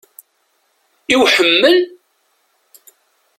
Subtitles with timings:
[1.13, 1.77] I uḥemmel?